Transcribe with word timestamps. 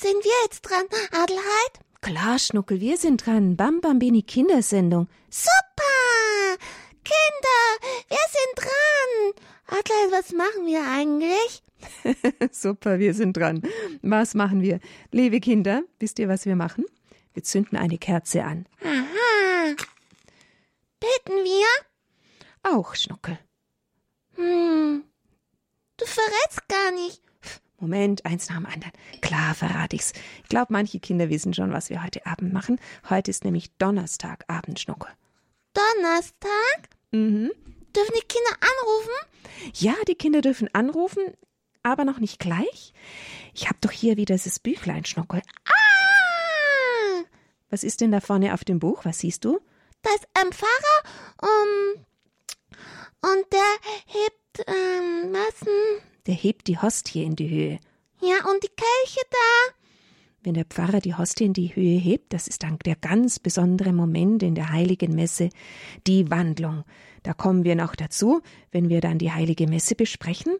Sind 0.00 0.22
wir 0.22 0.30
jetzt 0.44 0.60
dran, 0.60 0.84
Adelheid? 1.10 1.80
Klar, 2.02 2.38
Schnuckel, 2.38 2.80
wir 2.80 2.96
sind 2.98 3.26
dran. 3.26 3.56
Bam 3.56 3.80
Bambini 3.80 4.22
Kindersendung. 4.22 5.08
Super! 5.28 6.56
Kinder, 7.02 7.90
wir 8.06 8.16
sind 8.30 8.54
dran. 8.54 9.34
Adelheid, 9.66 10.12
was 10.12 10.32
machen 10.32 10.66
wir 10.66 10.86
eigentlich? 10.88 11.64
Super, 12.52 13.00
wir 13.00 13.12
sind 13.12 13.36
dran. 13.36 13.60
Was 14.02 14.34
machen 14.34 14.62
wir? 14.62 14.78
Liebe 15.10 15.40
Kinder, 15.40 15.82
wisst 15.98 16.20
ihr, 16.20 16.28
was 16.28 16.46
wir 16.46 16.54
machen? 16.54 16.84
Wir 17.32 17.42
zünden 17.42 17.76
eine 17.76 17.98
Kerze 17.98 18.44
an. 18.44 18.66
Aha. 18.84 19.74
Beten 21.00 21.42
wir? 21.42 21.66
Auch, 22.62 22.94
Schnuckel. 22.94 23.36
Hm. 24.36 25.02
Du 25.96 26.06
verrätst 26.06 26.68
gar 26.68 26.92
nicht. 26.92 27.20
Moment, 27.78 28.26
eins 28.26 28.48
nach 28.48 28.56
dem 28.56 28.66
anderen. 28.66 28.92
Klar 29.20 29.54
verrate 29.54 29.96
ich's. 29.96 30.12
Ich 30.42 30.48
glaube, 30.48 30.72
manche 30.72 30.98
Kinder 30.98 31.30
wissen 31.30 31.54
schon, 31.54 31.72
was 31.72 31.90
wir 31.90 32.02
heute 32.02 32.26
Abend 32.26 32.52
machen. 32.52 32.80
Heute 33.08 33.30
ist 33.30 33.44
nämlich 33.44 33.70
Donnerstagabend, 33.78 34.80
Schnuckel. 34.80 35.10
Donnerstag? 35.74 36.88
Mhm. 37.12 37.52
Dürfen 37.94 38.14
die 38.16 38.26
Kinder 38.26 38.50
anrufen? 38.60 39.72
Ja, 39.74 39.94
die 40.08 40.14
Kinder 40.14 40.40
dürfen 40.40 40.68
anrufen, 40.74 41.22
aber 41.82 42.04
noch 42.04 42.18
nicht 42.18 42.40
gleich. 42.40 42.92
Ich 43.54 43.68
habe 43.68 43.78
doch 43.80 43.92
hier 43.92 44.16
wieder 44.16 44.34
dieses 44.34 44.58
Büchlein, 44.58 45.04
Schnuckel. 45.04 45.42
Ah! 45.64 47.22
Was 47.70 47.84
ist 47.84 48.00
denn 48.00 48.12
da 48.12 48.20
vorne 48.20 48.54
auf 48.54 48.64
dem 48.64 48.78
Buch? 48.78 49.04
Was 49.04 49.20
siehst 49.20 49.44
du? 49.44 49.60
Da 50.02 50.10
ist 50.14 50.26
ein 50.34 50.52
Pfarrer 50.52 51.02
um, 51.42 52.04
und 53.20 53.52
der 53.52 53.74
hebt, 54.06 54.68
ähm, 54.68 55.32
was 55.32 55.60
denn? 55.60 56.07
Der 56.28 56.34
hebt 56.34 56.68
die 56.68 56.78
Hostie 56.78 57.24
in 57.24 57.36
die 57.36 57.48
Höhe. 57.48 57.80
Ja, 58.20 58.50
und 58.52 58.62
die 58.62 58.68
Kelche 58.68 59.20
da? 59.30 59.74
Wenn 60.42 60.54
der 60.54 60.66
Pfarrer 60.66 61.00
die 61.00 61.14
Hostie 61.14 61.46
in 61.46 61.54
die 61.54 61.74
Höhe 61.74 61.98
hebt, 61.98 62.34
das 62.34 62.46
ist 62.46 62.62
dann 62.62 62.78
der 62.84 62.96
ganz 62.96 63.38
besondere 63.38 63.94
Moment 63.94 64.42
in 64.42 64.54
der 64.54 64.70
heiligen 64.70 65.14
Messe, 65.14 65.48
die 66.06 66.30
Wandlung. 66.30 66.84
Da 67.22 67.32
kommen 67.32 67.64
wir 67.64 67.76
noch 67.76 67.94
dazu, 67.94 68.42
wenn 68.70 68.90
wir 68.90 69.00
dann 69.00 69.18
die 69.18 69.32
heilige 69.32 69.66
Messe 69.66 69.94
besprechen. 69.94 70.52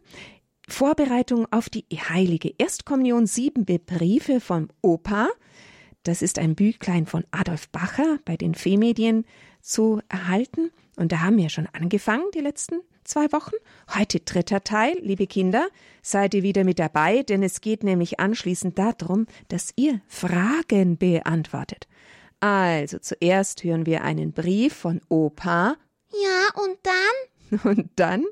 Vorbereitung 0.67 1.45
auf 1.51 1.69
die 1.69 1.85
heilige 1.91 2.51
Erstkommunion, 2.57 3.27
sieben 3.27 3.65
Briefe 3.65 4.39
vom 4.39 4.69
Opa. 4.81 5.29
Das 6.01 6.23
ist 6.23 6.39
ein 6.39 6.55
Büchlein 6.55 7.05
von 7.05 7.25
Adolf 7.29 7.69
Bacher 7.69 8.17
bei 8.25 8.37
den 8.37 8.55
Fehmedien 8.55 9.23
zu 9.61 10.01
erhalten. 10.09 10.71
Und 10.99 11.13
da 11.13 11.21
haben 11.21 11.37
wir 11.37 11.47
schon 11.47 11.65
angefangen, 11.71 12.25
die 12.35 12.41
letzten 12.41 12.81
zwei 13.05 13.31
Wochen. 13.31 13.55
Heute 13.97 14.19
dritter 14.19 14.65
Teil, 14.65 14.97
liebe 14.99 15.27
Kinder, 15.27 15.69
seid 16.01 16.33
ihr 16.33 16.43
wieder 16.43 16.65
mit 16.65 16.77
dabei, 16.77 17.23
denn 17.23 17.41
es 17.41 17.61
geht 17.61 17.85
nämlich 17.85 18.19
anschließend 18.19 18.77
darum, 18.77 19.25
dass 19.47 19.71
ihr 19.77 20.01
Fragen 20.09 20.97
beantwortet. 20.97 21.87
Also 22.41 22.99
zuerst 22.99 23.63
hören 23.63 23.85
wir 23.85 24.03
einen 24.03 24.33
Brief 24.33 24.73
von 24.73 24.99
Opa. 25.07 25.77
Ja, 26.11 26.61
und 26.63 26.77
dann? 26.83 27.59
Und 27.63 27.89
dann 27.95 28.25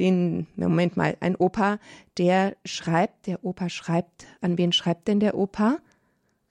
den, 0.00 0.48
Moment 0.56 0.96
mal, 0.96 1.16
ein 1.20 1.36
Opa, 1.36 1.78
der 2.18 2.56
schreibt, 2.64 3.28
der 3.28 3.44
Opa 3.44 3.68
schreibt, 3.68 4.26
an 4.40 4.58
wen 4.58 4.72
schreibt 4.72 5.06
denn 5.06 5.20
der 5.20 5.36
Opa? 5.36 5.78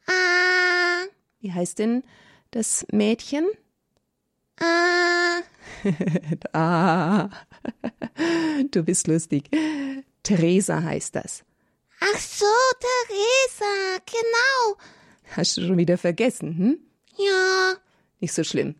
Ah, 0.07 1.05
Wie 1.41 1.51
heißt 1.51 1.79
denn 1.79 2.03
das 2.51 2.87
Mädchen? 2.93 3.45
Ah, 4.59 5.41
ah, 6.53 7.29
du 8.71 8.83
bist 8.83 9.07
lustig. 9.07 9.49
Theresa 10.23 10.81
heißt 10.83 11.15
das. 11.15 11.43
ach 11.99 12.19
so, 12.19 12.45
Theresa, 12.79 14.01
genau. 14.05 14.77
Hast 15.35 15.57
du 15.57 15.61
schon 15.65 15.77
wieder 15.77 15.97
vergessen, 15.97 16.57
hm? 16.57 16.79
Ja, 17.17 17.73
Nicht 18.19 18.33
so 18.33 18.43
schlimm. 18.43 18.75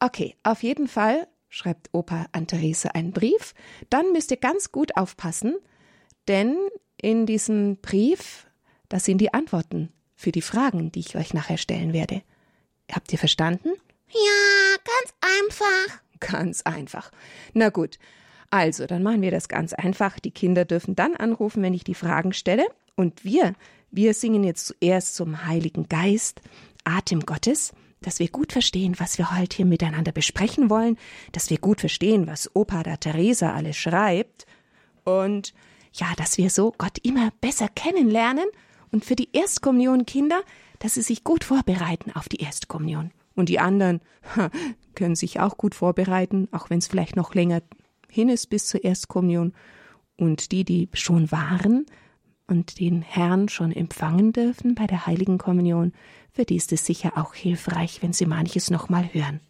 Okay, 0.00 0.36
auf 0.42 0.62
jeden 0.62 0.88
Fall 0.88 1.26
schreibt 1.48 1.88
Opa 1.92 2.26
an 2.32 2.46
Therese 2.46 2.94
einen 2.94 3.12
Brief. 3.12 3.54
Dann 3.88 4.12
müsst 4.12 4.30
ihr 4.30 4.36
ganz 4.36 4.72
gut 4.72 4.96
aufpassen, 4.96 5.56
denn 6.28 6.56
in 7.00 7.26
diesem 7.26 7.76
Brief, 7.78 8.46
da 8.88 8.98
sind 9.00 9.18
die 9.18 9.32
Antworten 9.32 9.92
für 10.14 10.32
die 10.32 10.42
Fragen, 10.42 10.92
die 10.92 11.00
ich 11.00 11.16
euch 11.16 11.34
nachher 11.34 11.58
stellen 11.58 11.92
werde. 11.92 12.22
Habt 12.90 13.12
ihr 13.12 13.18
verstanden? 13.18 13.70
Ja, 14.08 14.76
ganz 14.84 15.14
einfach. 15.40 16.00
Ganz 16.20 16.62
einfach. 16.62 17.10
Na 17.52 17.70
gut. 17.70 17.98
Also, 18.50 18.86
dann 18.86 19.02
machen 19.02 19.22
wir 19.22 19.30
das 19.30 19.48
ganz 19.48 19.72
einfach. 19.72 20.18
Die 20.18 20.30
Kinder 20.30 20.64
dürfen 20.64 20.94
dann 20.94 21.16
anrufen, 21.16 21.62
wenn 21.62 21.74
ich 21.74 21.84
die 21.84 21.94
Fragen 21.94 22.32
stelle. 22.32 22.66
Und 22.94 23.24
wir, 23.24 23.54
wir 23.90 24.14
singen 24.14 24.44
jetzt 24.44 24.66
zuerst 24.66 25.16
zum 25.16 25.46
Heiligen 25.46 25.88
Geist, 25.88 26.40
Atem 26.84 27.20
Gottes, 27.20 27.72
dass 28.00 28.20
wir 28.20 28.28
gut 28.28 28.52
verstehen, 28.52 28.94
was 28.98 29.18
wir 29.18 29.36
heute 29.36 29.56
hier 29.56 29.66
miteinander 29.66 30.12
besprechen 30.12 30.70
wollen, 30.70 30.96
dass 31.32 31.50
wir 31.50 31.58
gut 31.58 31.80
verstehen, 31.80 32.26
was 32.26 32.54
Opa 32.54 32.82
da 32.82 32.96
Theresa 32.96 33.52
alles 33.52 33.76
schreibt. 33.76 34.46
Und 35.04 35.54
ja, 35.92 36.06
dass 36.16 36.38
wir 36.38 36.50
so 36.50 36.72
Gott 36.76 36.98
immer 37.02 37.32
besser 37.40 37.68
kennenlernen 37.68 38.46
und 38.92 39.04
für 39.04 39.16
die 39.16 39.30
Erstkommunion 39.32 40.06
Kinder, 40.06 40.42
dass 40.78 40.94
sie 40.94 41.02
sich 41.02 41.24
gut 41.24 41.44
vorbereiten 41.44 42.12
auf 42.12 42.28
die 42.28 42.40
Erstkommunion. 42.40 43.10
Und 43.36 43.48
die 43.48 43.60
anderen 43.60 44.00
ha, 44.34 44.50
können 44.96 45.14
sich 45.14 45.38
auch 45.38 45.56
gut 45.56 45.76
vorbereiten, 45.76 46.48
auch 46.50 46.70
wenn 46.70 46.78
es 46.78 46.88
vielleicht 46.88 47.14
noch 47.14 47.34
länger 47.34 47.62
hin 48.10 48.28
ist 48.28 48.48
bis 48.48 48.66
zur 48.66 48.82
Erstkommunion. 48.82 49.52
Und 50.16 50.50
die, 50.50 50.64
die 50.64 50.88
schon 50.94 51.30
waren 51.30 51.86
und 52.48 52.80
den 52.80 53.02
Herrn 53.02 53.48
schon 53.48 53.70
empfangen 53.70 54.32
dürfen 54.32 54.74
bei 54.74 54.86
der 54.86 55.06
Heiligen 55.06 55.38
Kommunion, 55.38 55.92
für 56.32 56.44
die 56.44 56.56
ist 56.56 56.72
es 56.72 56.84
sicher 56.84 57.12
auch 57.16 57.34
hilfreich, 57.34 58.02
wenn 58.02 58.12
sie 58.12 58.26
manches 58.26 58.70
nochmal 58.70 59.12
hören. 59.12 59.40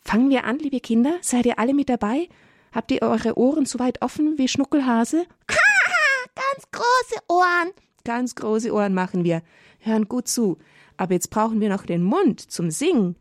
Fangen 0.00 0.30
wir 0.30 0.44
an, 0.44 0.58
liebe 0.58 0.80
Kinder. 0.80 1.16
Seid 1.20 1.46
ihr 1.46 1.58
alle 1.58 1.74
mit 1.74 1.88
dabei? 1.88 2.28
Habt 2.72 2.90
ihr 2.90 3.02
eure 3.02 3.38
Ohren 3.38 3.66
so 3.66 3.78
weit 3.78 4.02
offen 4.02 4.38
wie 4.38 4.48
Schnuckelhase? 4.48 5.26
Ganz 6.34 6.70
große 6.72 7.22
Ohren. 7.28 7.72
Ganz 8.04 8.34
große 8.34 8.72
Ohren 8.72 8.94
machen 8.94 9.24
wir. 9.24 9.42
Hören 9.78 10.08
gut 10.08 10.26
zu. 10.26 10.58
Aber 11.02 11.14
jetzt 11.14 11.30
brauchen 11.30 11.60
wir 11.60 11.68
noch 11.68 11.84
den 11.84 12.04
Mund 12.04 12.40
zum 12.40 12.70
Singen. 12.70 13.16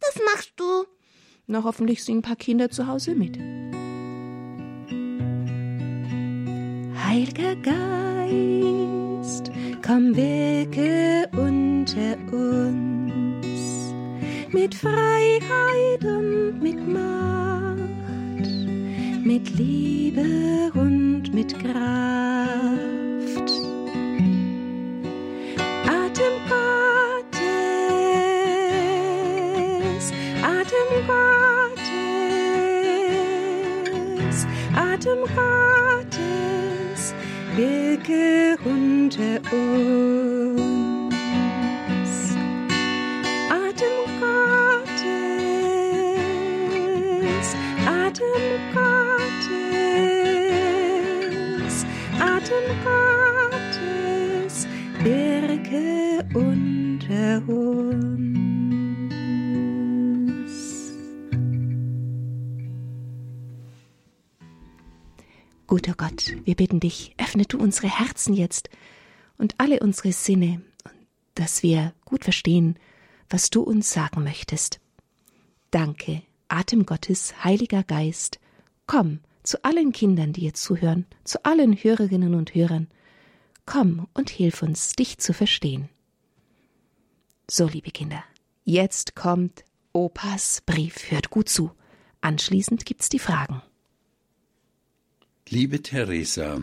Das 0.00 0.16
machst 0.24 0.54
du. 0.56 0.64
Na, 1.46 1.62
hoffentlich 1.62 2.02
singen 2.02 2.18
ein 2.18 2.22
paar 2.22 2.34
Kinder 2.34 2.68
zu 2.68 2.88
Hause 2.88 3.14
mit. 3.14 3.38
Heiliger 7.06 7.54
Geist, 7.62 9.52
komm 9.86 10.16
wirke 10.16 11.30
unter 11.36 12.16
uns 12.32 13.94
mit 14.50 14.74
Freiheit 14.74 16.02
und 16.02 16.60
mit 16.60 16.88
Macht, 16.88 18.50
mit 19.24 19.56
Liebe 19.56 20.72
und 20.74 21.32
mit 21.32 21.56
Kraft. 21.56 21.78
Atem 35.08 35.24
Gottes, 35.34 37.14
wirke 37.56 38.58
unter 38.64 39.40
uns. 39.52 40.37
Guter 65.88 66.10
Gott, 66.10 66.36
wir 66.44 66.54
bitten 66.54 66.80
dich, 66.80 67.14
öffne 67.16 67.44
du 67.44 67.56
unsere 67.56 67.88
Herzen 67.88 68.34
jetzt 68.34 68.68
und 69.38 69.54
alle 69.56 69.80
unsere 69.80 70.12
Sinne, 70.12 70.60
dass 71.34 71.62
wir 71.62 71.94
gut 72.04 72.24
verstehen, 72.24 72.78
was 73.30 73.48
du 73.48 73.62
uns 73.62 73.90
sagen 73.90 74.22
möchtest. 74.22 74.80
Danke, 75.70 76.20
Atem 76.48 76.84
Gottes, 76.84 77.42
Heiliger 77.42 77.84
Geist, 77.84 78.38
komm 78.86 79.20
zu 79.42 79.64
allen 79.64 79.92
Kindern, 79.92 80.34
die 80.34 80.42
jetzt 80.42 80.62
zuhören, 80.62 81.06
zu 81.24 81.42
allen 81.46 81.72
Hörerinnen 81.74 82.34
und 82.34 82.54
Hörern, 82.54 82.88
komm 83.64 84.08
und 84.12 84.28
hilf 84.28 84.62
uns, 84.62 84.92
dich 84.92 85.16
zu 85.16 85.32
verstehen. 85.32 85.88
So, 87.50 87.66
liebe 87.66 87.92
Kinder, 87.92 88.22
jetzt 88.64 89.16
kommt 89.16 89.64
Opas 89.94 90.60
Brief, 90.66 91.10
hört 91.10 91.30
gut 91.30 91.48
zu. 91.48 91.70
Anschließend 92.20 92.84
gibt's 92.84 93.08
die 93.08 93.20
Fragen. 93.20 93.62
Liebe 95.50 95.80
Theresa, 95.80 96.60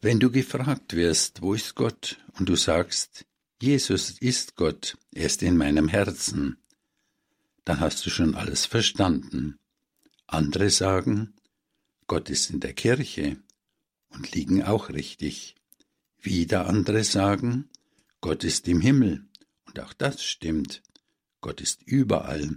Wenn 0.00 0.18
du 0.18 0.30
gefragt 0.30 0.94
wirst, 0.96 1.42
wo 1.42 1.52
ist 1.52 1.74
Gott, 1.74 2.18
und 2.38 2.48
du 2.48 2.56
sagst, 2.56 3.26
Jesus 3.60 4.12
ist 4.12 4.56
Gott, 4.56 4.96
er 5.12 5.26
ist 5.26 5.42
in 5.42 5.58
meinem 5.58 5.88
Herzen, 5.88 6.56
dann 7.66 7.80
hast 7.80 8.06
du 8.06 8.08
schon 8.08 8.34
alles 8.34 8.64
verstanden. 8.64 9.58
Andere 10.26 10.70
sagen, 10.70 11.34
Gott 12.06 12.30
ist 12.30 12.48
in 12.48 12.60
der 12.60 12.72
Kirche 12.72 13.36
und 14.08 14.34
liegen 14.34 14.62
auch 14.62 14.88
richtig. 14.88 15.54
Wieder 16.22 16.66
andere 16.66 17.04
sagen, 17.04 17.68
Gott 18.22 18.42
ist 18.42 18.66
im 18.68 18.80
Himmel 18.80 19.28
und 19.66 19.80
auch 19.80 19.92
das 19.92 20.24
stimmt. 20.24 20.82
Gott 21.42 21.60
ist 21.60 21.82
überall, 21.82 22.56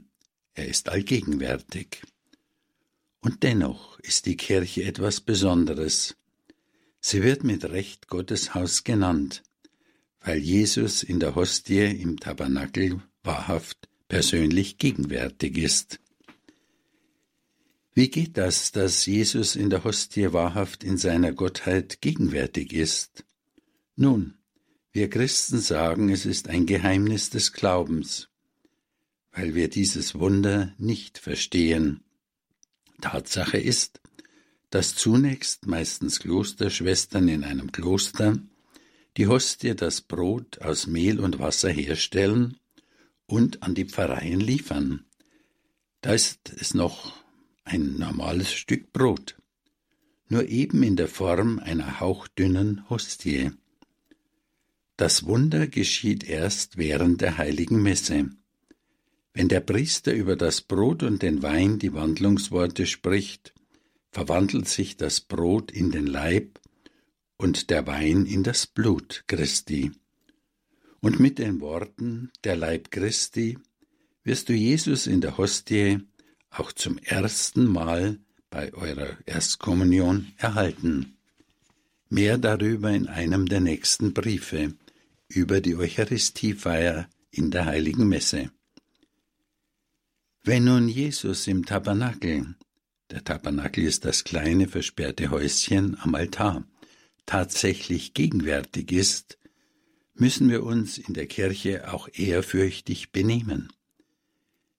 er 0.54 0.70
ist 0.70 0.88
allgegenwärtig. 0.88 2.04
Und 3.28 3.44
dennoch 3.44 4.00
ist 4.00 4.26
die 4.26 4.38
Kirche 4.38 4.86
etwas 4.86 5.20
Besonderes. 5.20 6.16
Sie 7.02 7.24
wird 7.24 7.44
mit 7.44 7.66
Recht 7.66 8.08
Gottes 8.08 8.56
Haus 8.56 8.86
genannt, 8.86 9.44
weil 10.22 10.38
Jesus 10.38 11.04
in 11.04 11.20
der 11.20 11.36
Hostie 11.36 11.88
im 11.88 12.22
Tabernakel 12.22 13.02
wahrhaft 13.24 13.90
persönlich 14.08 14.78
gegenwärtig 14.78 15.58
ist. 15.58 16.00
Wie 17.94 18.10
geht 18.10 18.38
das, 18.38 18.72
dass 18.72 19.06
Jesus 19.06 19.58
in 19.58 19.70
der 19.70 19.84
Hostie 19.84 20.32
wahrhaft 20.32 20.86
in 20.86 20.96
seiner 20.96 21.34
Gottheit 21.34 22.00
gegenwärtig 22.00 22.72
ist? 22.72 23.26
Nun, 23.98 24.38
wir 24.94 25.10
Christen 25.10 25.60
sagen, 25.60 26.08
es 26.08 26.26
ist 26.26 26.48
ein 26.48 26.66
Geheimnis 26.66 27.30
des 27.30 27.52
Glaubens, 27.52 28.30
weil 29.34 29.54
wir 29.54 29.70
dieses 29.70 30.16
Wunder 30.16 30.74
nicht 30.78 31.18
verstehen. 31.18 32.06
Tatsache 33.02 33.58
ist, 33.58 34.02
dass 34.70 34.96
zunächst 34.96 35.66
meistens 35.66 36.20
Klosterschwestern 36.20 37.28
in 37.28 37.44
einem 37.44 37.72
Kloster 37.72 38.38
die 39.18 39.28
Hostie 39.28 39.76
das 39.76 40.02
Brot 40.02 40.62
aus 40.62 40.88
Mehl 40.88 41.20
und 41.20 41.40
Wasser 41.40 41.70
herstellen 41.70 42.58
und 43.26 43.64
an 43.64 43.76
die 43.76 43.86
Pfarreien 43.86 44.40
liefern. 44.40 45.06
Da 46.02 46.14
ist 46.14 46.54
es 46.56 46.74
noch 46.74 47.14
ein 47.64 47.98
normales 47.98 48.54
Stück 48.54 48.94
Brot, 48.94 49.38
nur 50.30 50.48
eben 50.48 50.84
in 50.84 50.96
der 50.96 51.08
Form 51.08 51.60
einer 51.60 52.00
hauchdünnen 52.00 52.90
Hostie. 52.90 53.52
Das 54.96 55.26
Wunder 55.26 55.68
geschieht 55.68 56.24
erst 56.24 56.78
während 56.78 57.22
der 57.22 57.38
heiligen 57.38 57.82
Messe. 57.82 58.30
Wenn 59.38 59.50
der 59.50 59.60
Priester 59.60 60.16
über 60.16 60.36
das 60.36 60.62
Brot 60.62 61.04
und 61.04 61.22
den 61.22 61.44
Wein 61.44 61.78
die 61.78 61.94
Wandlungsworte 61.94 62.88
spricht, 62.88 63.54
verwandelt 64.10 64.68
sich 64.68 64.98
das 64.98 65.22
Brot 65.22 65.70
in 65.70 65.92
den 65.92 66.08
Leib 66.08 66.60
und 67.38 67.70
der 67.70 67.86
Wein 67.86 68.26
in 68.26 68.42
das 68.42 68.66
Blut 68.66 69.26
Christi. 69.28 69.92
Und 71.02 71.20
mit 71.20 71.38
den 71.38 71.62
Worten 71.62 72.32
der 72.44 72.56
Leib 72.56 72.90
Christi 72.90 73.60
wirst 74.24 74.50
du 74.50 74.54
Jesus 74.54 75.06
in 75.06 75.22
der 75.22 75.38
Hostie 75.38 76.00
auch 76.50 76.72
zum 76.72 76.98
ersten 76.98 77.68
Mal 77.68 78.18
bei 78.50 78.74
eurer 78.74 79.18
Erstkommunion 79.28 80.34
erhalten. 80.38 81.16
Mehr 82.10 82.40
darüber 82.40 82.90
in 82.90 83.06
einem 83.06 83.46
der 83.46 83.60
nächsten 83.60 84.16
Briefe 84.16 84.74
über 85.28 85.62
die 85.62 85.76
Eucharistiefeier 85.76 87.08
in 87.30 87.52
der 87.52 87.66
heiligen 87.66 88.08
Messe. 88.08 88.50
Wenn 90.48 90.64
nun 90.64 90.88
Jesus 90.88 91.46
im 91.48 91.66
Tabernakel 91.66 92.56
der 93.12 93.22
Tabernakel 93.22 93.84
ist 93.84 94.06
das 94.06 94.24
kleine 94.24 94.70
versperrte 94.70 95.30
Häuschen 95.30 95.98
am 96.00 96.16
Altar, 96.16 96.64
tatsächlich 97.26 98.14
gegenwärtig 98.14 98.94
ist, 98.94 99.38
müssen 100.14 100.50
wir 100.50 100.64
uns 100.64 101.00
in 101.00 101.14
der 101.14 101.28
Kirche 101.28 101.92
auch 101.92 102.08
ehrfürchtig 102.14 103.12
benehmen. 103.12 103.74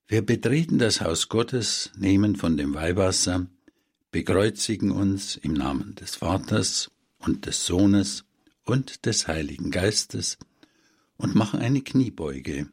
Wir 0.07 0.23
betreten 0.23 0.79
das 0.79 1.03
Haus 1.03 1.29
Gottes, 1.29 1.93
nehmen 1.99 2.37
von 2.37 2.57
dem 2.57 2.73
Weihwasser, 2.73 3.47
bekreuzigen 4.11 4.91
uns 4.91 5.37
im 5.37 5.53
Namen 5.53 5.95
des 5.97 6.17
Vaters 6.17 6.91
und 7.19 7.45
des 7.45 7.67
Sohnes 7.67 8.25
und 8.65 9.05
des 9.05 9.29
Heiligen 9.29 9.71
Geistes 9.71 10.39
und 11.19 11.35
machen 11.35 11.61
eine 11.61 11.83
Kniebeuge. 11.83 12.71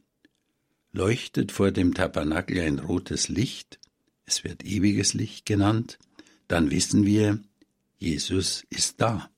Leuchtet 0.98 1.52
vor 1.52 1.72
dem 1.72 1.94
Tabernakel 1.94 2.62
ein 2.62 2.80
rotes 2.80 3.28
Licht, 3.28 3.80
es 4.26 4.46
wird 4.46 4.64
ewiges 4.64 5.14
Licht 5.14 5.46
genannt, 5.46 6.00
dann 6.48 6.72
wissen 6.72 7.06
wir, 7.06 7.42
Jesus 7.98 8.64
ist 8.70 9.02
da. 9.02 9.30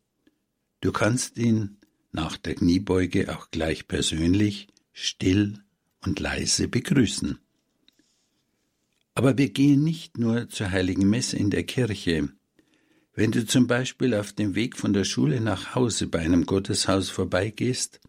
Du 0.81 0.91
kannst 0.91 1.39
ihn 1.39 1.77
nach 2.11 2.37
der 2.37 2.53
Kniebeuge 2.53 3.35
auch 3.35 3.49
gleich 3.49 3.87
persönlich, 3.87 4.67
still 4.93 5.63
und 6.05 6.19
leise 6.19 6.67
begrüßen. 6.67 7.39
Aber 9.15 9.39
wir 9.39 9.49
gehen 9.49 9.83
nicht 9.83 10.19
nur 10.19 10.49
zur 10.49 10.69
heiligen 10.69 11.09
Messe 11.09 11.37
in 11.37 11.49
der 11.49 11.63
Kirche. 11.63 12.29
Wenn 13.15 13.31
du 13.31 13.47
zum 13.47 13.65
Beispiel 13.65 14.13
auf 14.13 14.31
dem 14.31 14.53
Weg 14.53 14.77
von 14.77 14.93
der 14.93 15.05
Schule 15.05 15.41
nach 15.41 15.73
Hause 15.73 16.05
bei 16.05 16.19
einem 16.19 16.45
Gotteshaus 16.45 17.09
vorbeigehst, 17.09 17.99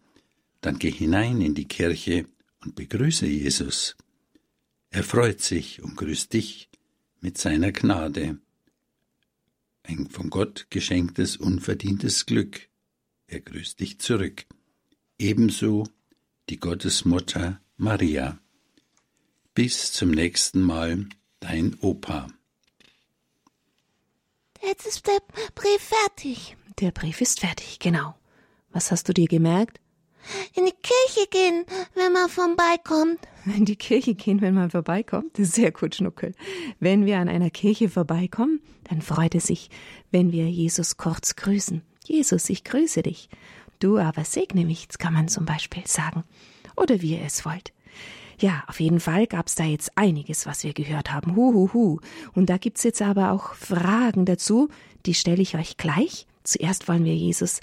dann 0.61 0.77
geh 0.77 0.91
hinein 0.91 1.41
in 1.41 1.55
die 1.55 1.67
Kirche 1.67 2.27
und 2.63 2.75
begrüße 2.75 3.25
Jesus. 3.25 3.95
Er 4.89 5.03
freut 5.03 5.41
sich 5.41 5.81
und 5.81 5.95
grüßt 5.95 6.33
dich 6.33 6.69
mit 7.21 7.37
seiner 7.37 7.71
Gnade. 7.71 8.39
Ein 9.83 10.09
von 10.09 10.29
Gott 10.29 10.67
geschenktes, 10.69 11.37
unverdientes 11.37 12.25
Glück. 12.25 12.69
Er 13.27 13.41
grüßt 13.41 13.79
dich 13.79 13.99
zurück. 13.99 14.45
Ebenso 15.17 15.87
die 16.49 16.59
Gottesmutter 16.59 17.61
Maria. 17.77 18.39
Bis 19.53 19.91
zum 19.91 20.11
nächsten 20.11 20.61
Mal, 20.61 21.07
dein 21.39 21.75
Opa. 21.79 22.27
Jetzt 24.61 24.85
ist 24.85 25.07
der 25.07 25.21
Brief 25.55 25.81
fertig. 25.81 26.57
Der 26.79 26.91
Brief 26.91 27.21
ist 27.21 27.39
fertig, 27.39 27.79
genau. 27.79 28.15
Was 28.71 28.91
hast 28.91 29.07
du 29.09 29.13
dir 29.13 29.27
gemerkt? 29.27 29.79
In 30.55 30.65
die 30.65 30.71
Kirche 30.71 31.27
gehen, 31.29 31.65
wenn 31.95 32.13
man 32.13 32.29
vorbeikommt. 32.29 33.19
In 33.45 33.65
die 33.65 33.75
Kirche 33.75 34.15
gehen, 34.15 34.41
wenn 34.41 34.53
man 34.53 34.69
vorbeikommt? 34.69 35.37
Sehr 35.37 35.71
gut, 35.71 35.95
Schnuckel. 35.95 36.33
Wenn 36.79 37.05
wir 37.05 37.17
an 37.19 37.29
einer 37.29 37.49
Kirche 37.49 37.89
vorbeikommen, 37.89 38.61
dann 38.83 39.01
freut 39.01 39.35
es 39.35 39.47
sich, 39.47 39.69
wenn 40.11 40.31
wir 40.31 40.49
Jesus 40.49 40.97
kurz 40.97 41.35
grüßen. 41.35 41.81
Jesus, 42.05 42.49
ich 42.49 42.63
grüße 42.63 43.03
dich. 43.03 43.29
Du 43.79 43.97
aber 43.97 44.25
segne 44.25 44.65
mich, 44.65 44.87
kann 44.97 45.13
man 45.13 45.27
zum 45.27 45.45
Beispiel 45.45 45.85
sagen. 45.85 46.23
Oder 46.75 47.01
wie 47.01 47.15
ihr 47.15 47.25
es 47.25 47.45
wollt. 47.45 47.71
Ja, 48.39 48.63
auf 48.67 48.79
jeden 48.79 48.99
Fall 48.99 49.27
gab's 49.27 49.55
da 49.55 49.65
jetzt 49.65 49.91
einiges, 49.95 50.45
was 50.45 50.63
wir 50.63 50.73
gehört 50.73 51.11
haben. 51.11 51.35
Hu, 51.35 51.69
hu. 51.73 51.99
Und 52.33 52.49
da 52.49 52.57
gibt's 52.57 52.83
jetzt 52.83 53.01
aber 53.01 53.31
auch 53.31 53.53
Fragen 53.53 54.25
dazu, 54.25 54.69
die 55.05 55.13
stelle 55.13 55.41
ich 55.41 55.55
euch 55.55 55.77
gleich. 55.77 56.25
Zuerst 56.43 56.87
wollen 56.87 57.03
wir 57.03 57.15
Jesus 57.15 57.59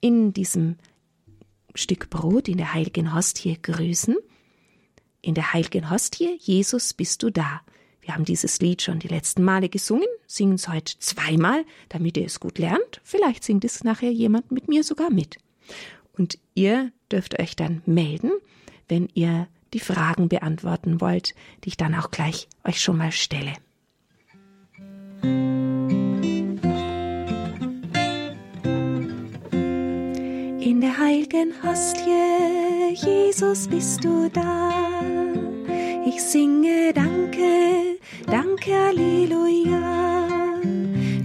in 0.00 0.32
diesem 0.32 0.76
Stück 1.74 2.10
Brot 2.10 2.48
in 2.48 2.58
der 2.58 2.74
heiligen 2.74 3.14
Hostie 3.14 3.58
grüßen. 3.60 4.16
In 5.20 5.34
der 5.34 5.52
heiligen 5.52 5.90
Hostie, 5.90 6.36
Jesus, 6.40 6.92
bist 6.92 7.22
du 7.22 7.30
da. 7.30 7.60
Wir 8.00 8.14
haben 8.14 8.24
dieses 8.24 8.60
Lied 8.60 8.82
schon 8.82 8.98
die 8.98 9.08
letzten 9.08 9.44
Male 9.44 9.68
gesungen, 9.68 10.08
singen 10.26 10.54
es 10.54 10.68
heute 10.68 10.98
zweimal, 10.98 11.64
damit 11.88 12.16
ihr 12.16 12.26
es 12.26 12.40
gut 12.40 12.58
lernt. 12.58 13.00
Vielleicht 13.04 13.44
singt 13.44 13.64
es 13.64 13.84
nachher 13.84 14.10
jemand 14.10 14.50
mit 14.50 14.68
mir 14.68 14.82
sogar 14.82 15.10
mit. 15.10 15.38
Und 16.18 16.38
ihr 16.54 16.90
dürft 17.10 17.40
euch 17.40 17.54
dann 17.54 17.82
melden, 17.86 18.32
wenn 18.88 19.08
ihr 19.14 19.46
die 19.72 19.80
Fragen 19.80 20.28
beantworten 20.28 21.00
wollt, 21.00 21.34
die 21.64 21.68
ich 21.68 21.76
dann 21.76 21.94
auch 21.94 22.10
gleich 22.10 22.48
euch 22.64 22.80
schon 22.80 22.98
mal 22.98 23.12
stelle. 23.12 23.54
In 25.22 25.91
der 30.82 30.98
heiligen 30.98 31.54
Hostie, 31.62 32.92
Jesus, 32.94 33.68
bist 33.68 34.02
du 34.02 34.28
da. 34.28 35.00
Ich 36.04 36.20
singe 36.20 36.92
Danke, 36.92 37.98
Danke, 38.26 38.72
Halleluja. 38.86 40.58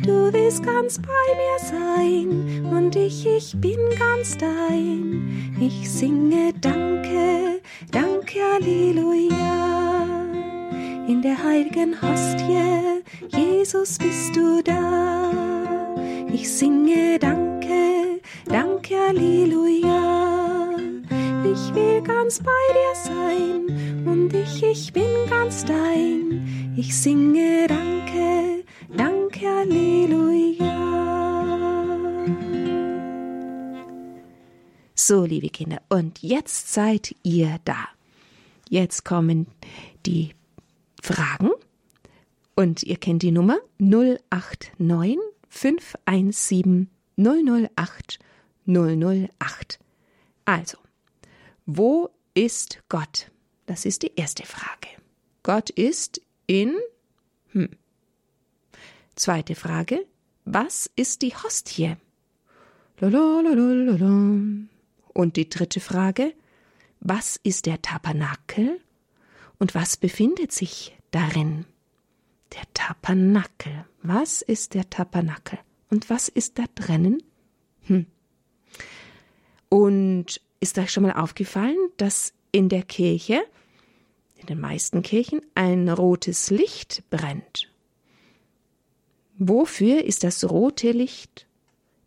Du 0.06 0.32
willst 0.32 0.64
ganz 0.64 1.00
bei 1.00 1.08
mir 1.42 1.58
sein 1.60 2.66
und 2.72 2.96
ich, 2.96 3.26
ich 3.26 3.60
bin 3.60 3.80
ganz 3.98 4.38
dein. 4.38 5.56
Ich 5.60 5.90
singe 5.90 6.54
Danke, 6.62 7.60
Danke, 7.92 8.38
Halleluja. 8.54 10.06
In 11.08 11.24
der 11.24 11.44
heiligen 11.44 12.00
Hostie, 12.00 13.02
Jesus, 13.30 13.98
bist 13.98 14.36
du 14.36 14.62
da. 14.62 15.32
Ich 16.32 16.48
singe 16.48 17.18
Danke, 17.18 17.97
Danke, 18.50 18.96
Halleluja. 18.96 20.78
Ich 21.44 21.76
will 21.76 22.02
ganz 22.02 22.40
bei 22.40 22.52
dir 22.74 22.96
sein 23.04 24.06
und 24.06 24.34
ich, 24.34 24.64
ich 24.64 24.94
bin 24.94 25.10
ganz 25.30 25.66
dein. 25.66 26.74
Ich 26.78 26.98
singe 26.98 27.68
Danke, 27.68 28.64
Danke, 28.96 29.48
Halleluja. 29.48 30.78
So, 34.96 35.26
liebe 35.26 35.50
Kinder, 35.50 35.82
und 35.90 36.22
jetzt 36.22 36.74
seid 36.74 37.16
ihr 37.24 37.60
da. 37.66 37.90
Jetzt 38.70 39.04
kommen 39.04 39.48
die 40.06 40.32
Fragen 41.02 41.52
und 42.56 42.84
ihr 42.84 42.98
kennt 42.98 43.24
die 43.24 43.32
Nummer 43.32 43.58
089 43.80 45.18
517 45.50 46.90
008 47.18 48.20
008. 48.68 49.80
Also, 50.46 50.78
wo 51.66 52.10
ist 52.34 52.84
Gott? 52.90 53.32
Das 53.66 53.86
ist 53.86 54.04
die 54.04 54.14
erste 54.16 54.46
Frage. 54.46 54.88
Gott 55.44 55.70
ist 55.70 56.22
in. 56.46 56.76
Hm. 57.52 57.70
Zweite 59.16 59.56
Frage. 59.56 60.06
Was 60.46 60.90
ist 60.96 61.22
die 61.22 61.34
Hostie? 61.36 61.96
Und 65.14 65.36
die 65.36 65.50
dritte 65.50 65.80
Frage. 65.80 66.34
Was 67.00 67.40
ist 67.44 67.66
der 67.66 67.82
Tabernakel? 67.82 68.80
Und 69.60 69.76
was 69.76 69.98
befindet 69.98 70.52
sich 70.52 70.98
darin? 71.12 71.66
Der 72.54 72.64
Tabernakel. 72.74 73.86
Was 74.04 74.42
ist 74.42 74.74
der 74.74 74.90
Tabernakel? 74.90 75.60
Und 75.90 76.10
was 76.10 76.30
ist 76.30 76.60
da 76.60 76.66
drinnen? 76.76 77.24
Hm. 77.84 78.06
Und 79.70 80.42
ist 80.60 80.78
euch 80.78 80.92
schon 80.92 81.04
mal 81.04 81.14
aufgefallen, 81.14 81.78
dass 81.98 82.34
in 82.52 82.70
der 82.70 82.84
Kirche, 82.84 83.44
in 84.36 84.48
den 84.48 84.60
meisten 84.60 85.02
Kirchen, 85.02 85.42
ein 85.56 85.90
rotes 85.90 86.50
Licht 86.50 87.04
brennt? 87.10 87.72
Wofür 89.38 90.04
ist 90.04 90.24
das 90.24 90.50
rote 90.50 90.92
Licht 90.92 91.46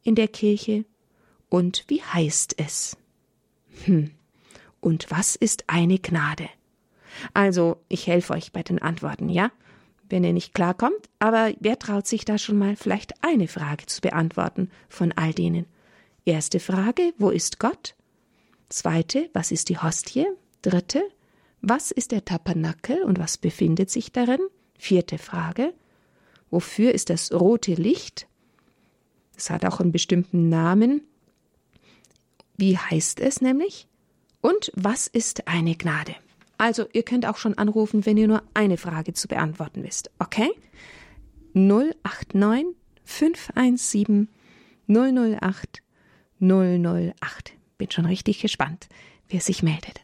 in 0.03 0.15
der 0.15 0.29
Kirche 0.29 0.85
und 1.49 1.85
wie 1.89 2.03
heißt 2.03 2.55
es? 2.59 2.97
Hm. 3.85 4.11
Und 4.81 5.11
was 5.11 5.37
ist 5.37 5.65
eine 5.69 5.99
Gnade? 5.99 6.49
Also, 7.35 7.77
ich 7.89 8.07
helfe 8.07 8.33
euch 8.33 8.53
bei 8.53 8.63
den 8.63 8.81
Antworten, 8.81 9.29
ja? 9.29 9.53
Wenn 10.09 10.25
ihr 10.25 10.33
nicht 10.33 10.55
klarkommt, 10.55 11.09
aber 11.19 11.53
wer 11.61 11.79
traut 11.79 12.07
sich 12.07 12.25
da 12.25 12.39
schon 12.39 12.59
mal 12.59 12.75
vielleicht 12.75 13.23
eine 13.23 13.47
Frage 13.47 13.87
zu 13.87 14.01
beantworten 14.01 14.71
von 14.89 15.13
all 15.13 15.33
denen? 15.33 15.67
Erste 16.31 16.61
Frage, 16.61 17.13
wo 17.19 17.31
ist 17.31 17.59
Gott? 17.59 17.97
Zweite, 18.69 19.29
was 19.33 19.51
ist 19.51 19.69
die 19.69 19.79
Hostie? 19.79 20.27
Dritte, 20.63 21.03
was 21.61 21.91
ist 21.91 22.13
der 22.13 22.25
Tabernakel 22.25 23.03
und 23.03 23.19
was 23.19 23.37
befindet 23.37 23.91
sich 23.91 24.13
darin? 24.13 24.39
Vierte 24.79 25.19
Frage, 25.19 25.75
wofür 26.49 26.95
ist 26.95 27.11
das 27.11 27.33
rote 27.33 27.75
Licht? 27.75 28.29
Es 29.37 29.51
hat 29.51 29.65
auch 29.65 29.81
einen 29.81 29.91
bestimmten 29.91 30.49
Namen. 30.49 31.03
Wie 32.57 32.79
heißt 32.79 33.19
es 33.19 33.41
nämlich? 33.41 33.89
Und 34.41 34.71
was 34.77 35.09
ist 35.09 35.49
eine 35.49 35.75
Gnade? 35.75 36.15
Also, 36.59 36.87
ihr 36.93 37.03
könnt 37.03 37.27
auch 37.27 37.39
schon 37.39 37.59
anrufen, 37.59 38.07
wenn 38.07 38.17
ihr 38.17 38.29
nur 38.29 38.45
eine 38.55 38.77
Frage 38.77 39.15
zu 39.15 39.27
beantworten 39.27 39.83
wisst. 39.83 40.13
Okay? 40.21 40.53
089 41.55 42.77
517 43.05 44.29
008 44.87 45.83
008. 46.41 47.53
Bin 47.79 47.91
schon 47.91 48.07
richtig 48.07 48.41
gespannt, 48.41 48.89
wer 49.29 49.41
sich 49.41 49.63
meldet. 49.63 50.01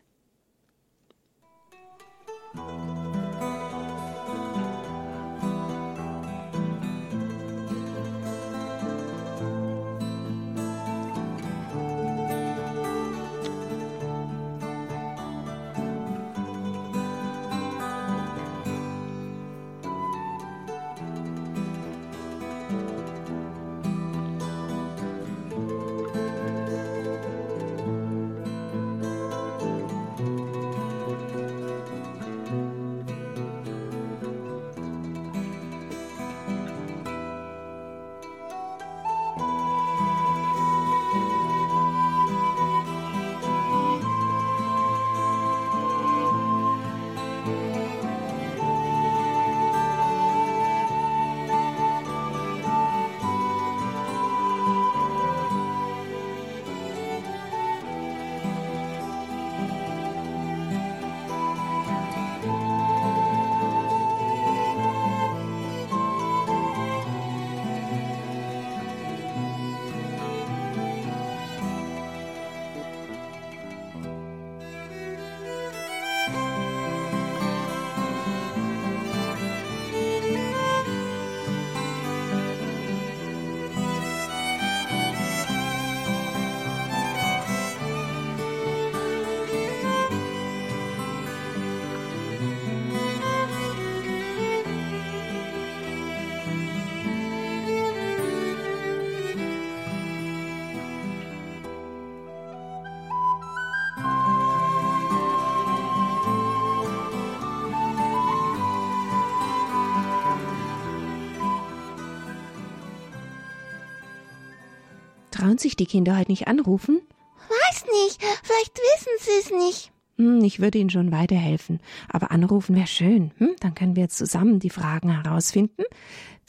20 115.46 115.62
sich 115.62 115.76
die 115.76 115.86
Kinder 115.86 116.18
heute 116.18 116.32
nicht 116.32 116.48
anrufen? 116.48 117.00
Weiß 117.48 117.84
nicht. 117.84 118.20
Vielleicht 118.42 118.76
wissen 118.76 119.12
sie 119.20 119.38
es 119.40 119.50
nicht. 119.52 119.92
Hm, 120.16 120.42
ich 120.42 120.58
würde 120.58 120.78
ihnen 120.78 120.90
schon 120.90 121.12
weiterhelfen. 121.12 121.78
Aber 122.08 122.32
anrufen 122.32 122.74
wäre 122.74 122.88
schön. 122.88 123.30
Hm? 123.38 123.54
Dann 123.60 123.76
können 123.76 123.94
wir 123.94 124.08
zusammen 124.08 124.58
die 124.58 124.70
Fragen 124.70 125.08
herausfinden. 125.22 125.84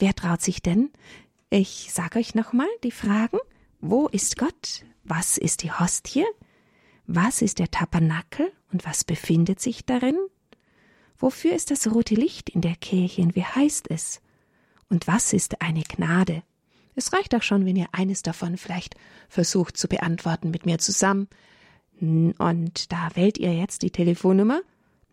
Wer 0.00 0.14
traut 0.14 0.42
sich 0.42 0.62
denn? 0.62 0.90
Ich 1.48 1.92
sage 1.92 2.18
euch 2.18 2.34
nochmal 2.34 2.66
die 2.82 2.90
Fragen. 2.90 3.38
Wo 3.80 4.08
ist 4.08 4.36
Gott? 4.36 4.84
Was 5.04 5.38
ist 5.38 5.62
die 5.62 5.70
Hostie? 5.70 6.24
Was 7.06 7.40
ist 7.40 7.60
der 7.60 7.70
Tabernakel 7.70 8.50
und 8.72 8.84
was 8.84 9.04
befindet 9.04 9.60
sich 9.60 9.86
darin? 9.86 10.16
Wofür 11.18 11.54
ist 11.54 11.70
das 11.70 11.86
rote 11.86 12.16
Licht 12.16 12.50
in 12.50 12.62
der 12.62 12.74
Kirche 12.74 13.22
und 13.22 13.36
wie 13.36 13.44
heißt 13.44 13.90
es? 13.90 14.20
Und 14.90 15.06
was 15.06 15.32
ist 15.32 15.62
eine 15.62 15.82
Gnade? 15.82 16.42
Es 16.98 17.12
reicht 17.12 17.32
auch 17.36 17.44
schon, 17.44 17.64
wenn 17.64 17.76
ihr 17.76 17.86
eines 17.92 18.22
davon 18.22 18.56
vielleicht 18.56 18.96
versucht 19.28 19.76
zu 19.76 19.86
beantworten 19.86 20.50
mit 20.50 20.66
mir 20.66 20.78
zusammen. 20.78 21.28
Und 22.00 22.92
da 22.92 23.10
wählt 23.14 23.38
ihr 23.38 23.54
jetzt 23.54 23.82
die 23.82 23.92
Telefonnummer 23.92 24.62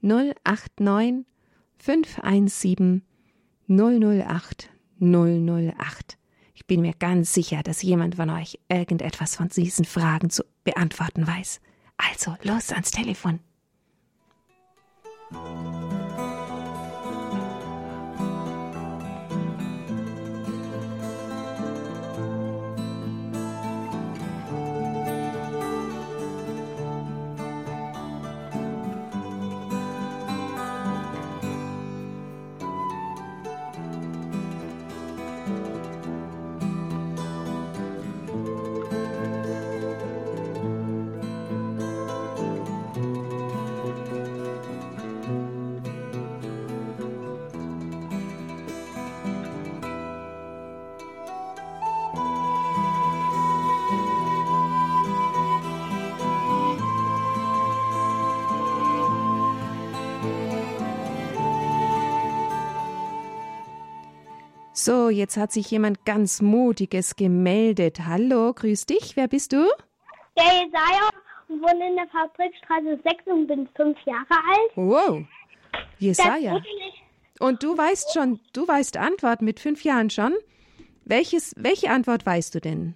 089 0.01 1.25
517 1.77 3.04
008 3.68 4.72
008. 5.00 6.18
Ich 6.56 6.65
bin 6.65 6.82
mir 6.82 6.94
ganz 6.98 7.36
sicher, 7.36 7.62
dass 7.62 7.84
jemand 7.84 8.15
von 8.15 8.32
euch 8.32 8.58
irgendetwas 8.68 9.36
von 9.36 9.50
diesen 9.50 9.86
Fragen 9.86 10.32
zu 10.32 10.44
beantworten 10.63 11.27
weiß. 11.27 11.62
Also 11.98 12.36
los 12.42 12.72
ans 12.72 12.89
Telefon. 12.89 13.42
So, 64.86 65.10
jetzt 65.10 65.36
hat 65.36 65.51
sich 65.51 65.72
jemand 65.72 66.06
ganz 66.06 66.44
Mutiges 66.44 67.15
gemeldet. 67.15 68.01
Hallo, 68.06 68.54
grüß 68.54 68.86
dich. 68.86 69.15
Wer 69.15 69.27
bist 69.27 69.51
du? 69.51 69.65
Der 70.38 70.44
Jesaja 70.44 71.10
und 71.48 71.60
wohne 71.60 71.89
in 71.89 71.96
der 71.96 72.06
Fabrikstraße 72.10 73.00
6 73.04 73.25
und 73.25 73.48
bin 73.48 73.68
fünf 73.75 73.98
Jahre 74.06 74.27
alt. 74.30 74.72
Wow. 74.75 75.24
Jesaja. 75.98 76.62
Und 77.39 77.63
du 77.63 77.75
weißt 77.75 78.13
schon, 78.13 78.39
du 78.54 78.68
weißt 78.68 78.98
Antwort 78.98 79.42
mit 79.42 79.60
fünf 79.60 79.84
Jahren 79.84 80.12
schon? 80.12 80.36
Welches, 81.04 81.56
welche 81.58 81.89
Antwort 81.89 82.24
weißt 82.24 82.54
du 82.54 82.62
denn? 82.62 82.94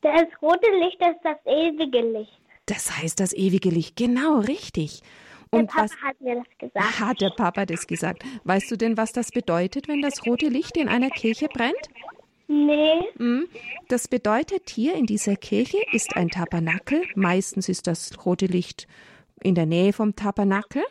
das 0.00 0.28
rote 0.40 0.70
Licht 0.80 0.98
ist 0.98 1.20
das 1.24 1.36
ewige 1.44 2.00
Licht. 2.10 2.40
Das 2.64 2.90
heißt 2.96 3.20
das 3.20 3.34
ewige 3.34 3.68
Licht. 3.68 3.96
Genau, 3.96 4.38
richtig. 4.38 5.02
Der 5.52 5.60
Und 5.60 5.66
Papa 5.68 5.82
was 5.84 5.96
hat 6.02 6.20
mir 6.20 6.36
das 6.36 6.58
gesagt. 6.58 7.00
hat 7.00 7.20
der 7.20 7.30
Papa 7.30 7.66
das 7.66 7.86
gesagt? 7.86 8.24
Weißt 8.44 8.70
du 8.70 8.76
denn, 8.76 8.96
was 8.96 9.12
das 9.12 9.30
bedeutet, 9.30 9.86
wenn 9.86 10.00
das 10.00 10.24
rote 10.26 10.48
Licht 10.48 10.76
in 10.78 10.88
einer 10.88 11.10
Kirche 11.10 11.48
brennt? 11.48 11.76
Nee, 12.48 13.02
Hm, 13.18 13.46
Das 13.88 14.08
bedeutet, 14.08 14.70
hier 14.70 14.94
in 14.94 15.06
dieser 15.06 15.36
Kirche 15.36 15.78
ist 15.92 16.16
ein 16.16 16.28
Tabernakel. 16.28 17.02
Meistens 17.14 17.68
ist 17.68 17.86
das 17.86 18.24
rote 18.24 18.46
Licht 18.46 18.86
in 19.42 19.54
der 19.54 19.66
Nähe 19.66 19.92
vom 19.92 20.16
Tabernakel. 20.16 20.82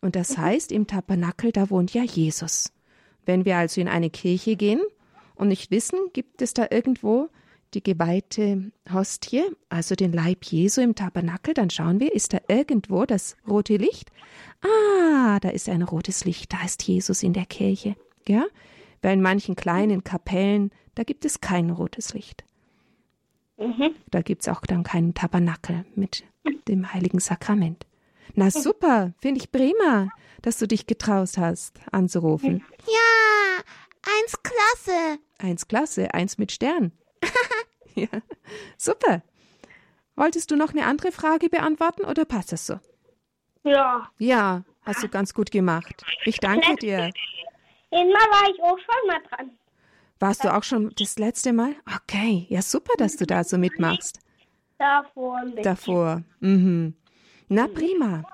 Und 0.00 0.14
das 0.16 0.38
heißt, 0.38 0.70
im 0.72 0.86
Tabernakel, 0.86 1.50
da 1.52 1.70
wohnt 1.70 1.92
ja 1.92 2.02
Jesus. 2.04 2.72
Wenn 3.26 3.44
wir 3.44 3.56
also 3.56 3.80
in 3.80 3.88
eine 3.88 4.10
Kirche 4.10 4.54
gehen 4.56 4.80
und 5.34 5.48
nicht 5.48 5.70
wissen, 5.72 5.98
gibt 6.12 6.40
es 6.40 6.54
da 6.54 6.66
irgendwo 6.70 7.28
die 7.74 7.82
geweihte 7.82 8.70
Hostie, 8.92 9.44
also 9.68 9.94
den 9.94 10.12
Leib 10.12 10.44
Jesu 10.44 10.80
im 10.80 10.94
Tabernakel, 10.94 11.54
dann 11.54 11.70
schauen 11.70 12.00
wir, 12.00 12.14
ist 12.14 12.32
da 12.32 12.38
irgendwo 12.48 13.04
das 13.04 13.36
rote 13.46 13.76
Licht? 13.76 14.10
Ah, 14.62 15.38
da 15.40 15.50
ist 15.50 15.68
ein 15.68 15.82
rotes 15.82 16.24
Licht, 16.24 16.52
da 16.52 16.64
ist 16.64 16.82
Jesus 16.82 17.22
in 17.22 17.32
der 17.32 17.46
Kirche. 17.46 17.96
Ja? 18.26 18.46
Weil 19.02 19.14
in 19.14 19.22
manchen 19.22 19.56
kleinen 19.56 20.04
Kapellen, 20.04 20.70
da 20.94 21.04
gibt 21.04 21.24
es 21.24 21.40
kein 21.40 21.70
rotes 21.70 22.14
Licht. 22.14 22.44
Da 24.10 24.22
gibt 24.22 24.42
es 24.42 24.48
auch 24.48 24.60
dann 24.62 24.84
keinen 24.84 25.14
Tabernakel 25.14 25.84
mit 25.94 26.24
dem 26.68 26.92
heiligen 26.92 27.18
Sakrament. 27.18 27.86
Na 28.34 28.50
super, 28.50 29.14
finde 29.20 29.40
ich 29.40 29.50
prima, 29.50 30.08
dass 30.42 30.58
du 30.58 30.68
dich 30.68 30.86
getraust 30.86 31.38
hast, 31.38 31.80
anzurufen. 31.90 32.64
Ja, 32.86 33.62
eins 34.02 34.34
klasse. 34.42 35.18
Eins 35.38 35.66
klasse, 35.66 36.14
eins 36.14 36.38
mit 36.38 36.52
Stern. 36.52 36.92
ja, 37.94 38.08
super. 38.76 39.22
Wolltest 40.16 40.50
du 40.50 40.56
noch 40.56 40.70
eine 40.70 40.84
andere 40.86 41.12
Frage 41.12 41.48
beantworten 41.48 42.04
oder 42.04 42.24
passt 42.24 42.52
das 42.52 42.66
so? 42.66 42.80
ja. 43.64 44.10
Ja, 44.18 44.64
hast 44.82 45.02
du 45.02 45.08
ganz 45.08 45.34
gut 45.34 45.50
gemacht. 45.50 46.04
Ich 46.24 46.38
danke 46.38 46.74
dir. 46.76 47.10
Einmal 47.90 48.14
war 48.14 48.50
ich 48.50 48.62
auch 48.62 48.78
schon 48.78 49.06
mal 49.06 49.20
dran. 49.28 49.50
Warst 50.20 50.44
du 50.44 50.54
auch 50.54 50.64
schon 50.64 50.92
das 50.96 51.18
letzte 51.18 51.52
Mal? 51.52 51.74
Okay, 51.96 52.46
ja 52.48 52.62
super, 52.62 52.92
dass 52.98 53.16
du 53.16 53.26
da 53.26 53.44
so 53.44 53.58
mitmachst. 53.58 54.20
Davor 54.78 55.36
ein 55.38 55.46
bisschen. 55.54 55.62
Davor. 55.62 56.22
Mhm. 56.40 56.94
Na 57.48 57.68
prima. 57.68 58.24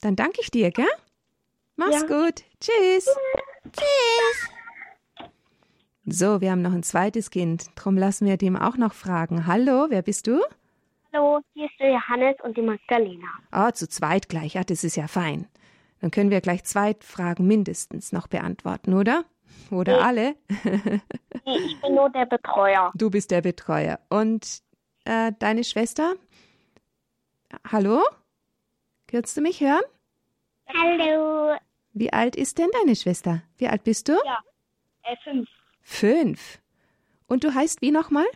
Dann 0.00 0.16
danke 0.16 0.40
ich 0.40 0.50
dir, 0.50 0.70
gell? 0.70 0.86
Mach's 1.76 2.02
Ja. 2.02 2.06
gut. 2.24 2.42
Tschüss. 2.60 3.06
Tschüss. 3.72 4.48
So, 6.04 6.40
wir 6.40 6.50
haben 6.50 6.62
noch 6.62 6.72
ein 6.72 6.82
zweites 6.82 7.30
Kind. 7.30 7.66
Drum 7.76 7.96
lassen 7.96 8.26
wir 8.26 8.36
dem 8.36 8.56
auch 8.56 8.76
noch 8.76 8.92
fragen. 8.92 9.46
Hallo, 9.46 9.86
wer 9.88 10.02
bist 10.02 10.26
du? 10.26 10.40
Hallo, 11.12 11.40
hier 11.54 11.66
ist 11.66 11.78
der 11.78 11.92
Johannes 11.92 12.34
und 12.42 12.56
die 12.56 12.62
Magdalena. 12.62 13.28
Ah, 13.52 13.70
zu 13.72 13.88
zweit 13.88 14.28
gleich. 14.28 14.54
Ja, 14.54 14.64
das 14.64 14.82
ist 14.82 14.96
ja 14.96 15.06
fein. 15.06 15.46
Dann 16.00 16.10
können 16.10 16.30
wir 16.30 16.40
gleich 16.40 16.64
zwei 16.64 16.96
Fragen 16.98 17.46
mindestens 17.46 18.10
noch 18.10 18.26
beantworten, 18.26 18.94
oder? 18.94 19.24
Oder 19.70 20.04
alle? 20.04 20.34
Nee, 21.44 21.56
ich 21.56 21.80
bin 21.80 21.96
nur 21.96 22.08
der 22.10 22.26
Betreuer. 22.26 22.92
Du 22.94 23.10
bist 23.10 23.32
der 23.32 23.40
Betreuer. 23.40 23.98
Und 24.08 24.62
äh, 25.04 25.32
deine 25.40 25.64
Schwester? 25.64 26.14
Hallo? 27.68 28.00
Kannst 29.08 29.36
du 29.36 29.40
mich 29.40 29.60
hören? 29.60 29.82
Hallo. 30.68 31.56
Wie 31.94 32.12
alt 32.12 32.36
ist 32.36 32.58
denn 32.58 32.68
deine 32.80 32.94
Schwester? 32.94 33.42
Wie 33.56 33.66
alt 33.66 33.82
bist 33.82 34.08
du? 34.08 34.12
Äh, 35.02 35.16
fünf. 35.24 35.48
Fünf. 35.82 36.60
Und 37.26 37.44
du 37.44 37.54
heißt 37.54 37.82
wie 37.82 37.90
nochmal? 37.90 38.26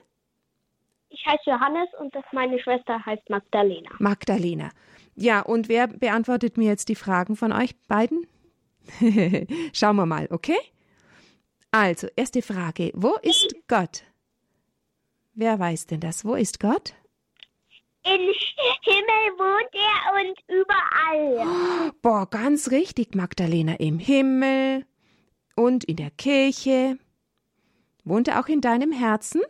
Ich 1.09 1.24
heiße 1.24 1.50
Johannes 1.50 1.88
und 2.00 2.14
das 2.14 2.24
meine 2.32 2.59
Schwester 2.59 3.04
heißt 3.04 3.28
Magdalena. 3.30 3.90
Magdalena. 3.98 4.70
Ja, 5.14 5.40
und 5.40 5.68
wer 5.68 5.87
beantwortet 5.87 6.59
mir 6.59 6.68
jetzt 6.68 6.88
die 6.88 6.94
Fragen 6.94 7.37
von 7.37 7.52
euch 7.52 7.74
beiden? 7.88 8.26
Schauen 9.72 9.96
wir 9.96 10.06
mal, 10.06 10.28
okay? 10.30 10.59
Also, 11.70 12.09
erste 12.16 12.42
Frage. 12.42 12.92
Wo 12.94 13.16
ist 13.22 13.54
Gott? 13.68 14.02
Wer 15.35 15.59
weiß 15.59 15.87
denn 15.87 16.00
das? 16.00 16.24
Wo 16.24 16.35
ist 16.35 16.61
Gott? 16.61 16.94
Im 18.04 18.20
Himmel 18.82 19.38
wohnt 19.38 19.74
er 19.74 20.14
und 20.20 20.38
überall. 20.48 21.92
Boah, 22.02 22.28
ganz 22.30 22.70
richtig, 22.70 23.14
Magdalena. 23.14 23.74
Im 23.74 23.98
Himmel 23.98 24.87
und 25.56 25.85
in 25.85 25.96
der 25.96 26.11
Kirche. 26.11 26.98
Wohnt 28.07 28.29
er 28.29 28.40
auch 28.40 28.47
in 28.47 28.61
deinem 28.61 28.92
Herzen? 28.92 29.42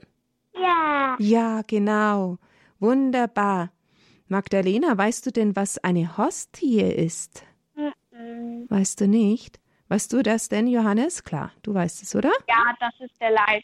Ja. 0.55 1.15
Ja, 1.19 1.63
genau. 1.67 2.39
Wunderbar. 2.81 3.71
Magdalena, 4.29 4.97
weißt 4.97 5.27
du 5.27 5.31
denn, 5.31 5.55
was 5.55 5.77
eine 5.79 6.17
Hostie 6.17 6.81
ist? 6.81 7.45
Mhm. 7.77 8.65
Weißt 8.69 9.01
du 9.01 9.09
nicht? 9.09 9.61
Weißt 9.89 10.11
du 10.13 10.23
das 10.23 10.49
denn, 10.49 10.67
Johannes? 10.67 11.23
Klar, 11.23 11.53
du 11.63 11.75
weißt 11.75 12.03
es, 12.03 12.17
oder? 12.17 12.33
Ja, 12.49 12.75
das 12.81 12.95
ist 12.99 13.21
der 13.21 13.31
Leib 13.31 13.63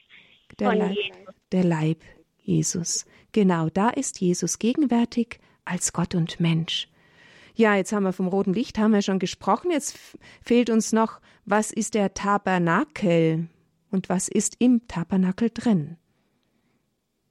Der 0.60 0.68
von 0.68 0.78
Leib, 0.78 0.94
Jesus. 0.94 1.34
der 1.50 1.64
Leib 1.64 1.98
Jesus. 2.42 3.06
Genau, 3.32 3.70
da 3.70 3.88
ist 3.88 4.20
Jesus 4.20 4.58
gegenwärtig 4.58 5.40
als 5.64 5.94
Gott 5.94 6.14
und 6.14 6.38
Mensch. 6.38 6.88
Ja, 7.54 7.76
jetzt 7.76 7.92
haben 7.92 8.04
wir 8.04 8.12
vom 8.12 8.28
roten 8.28 8.52
Licht 8.52 8.78
haben 8.78 8.92
wir 8.92 9.02
schon 9.02 9.18
gesprochen. 9.18 9.70
Jetzt 9.70 9.98
fehlt 10.44 10.68
uns 10.68 10.92
noch, 10.92 11.18
was 11.46 11.70
ist 11.72 11.94
der 11.94 12.12
Tabernakel 12.12 13.48
und 13.92 14.08
was 14.08 14.28
ist 14.28 14.56
im 14.58 14.86
Tabernakel 14.88 15.50
drin? 15.50 15.96